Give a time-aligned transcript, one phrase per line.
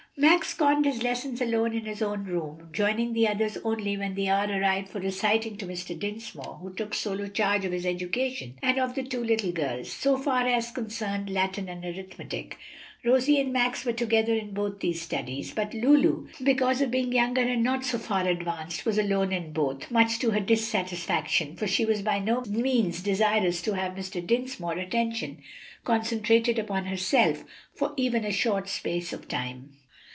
[0.17, 4.29] Max conned his lessons alone in his own room, joining the others only when the
[4.29, 5.97] hour arrived for reciting to Mr.
[5.97, 10.17] Dinsmore, who took sole charge of his education, and of the two little girls, so
[10.17, 12.57] far as concerned Latin and arithmetic.
[13.05, 17.41] Rosie and Max were together in both these studies, but Lulu because of being younger
[17.41, 21.85] and not so far advanced was alone in both, much to her dissatisfaction, for she
[21.85, 24.23] was by no means desirous to have Mr.
[24.25, 25.41] Dinsmore's attention
[25.85, 29.71] concentrated upon herself for even a short space of time.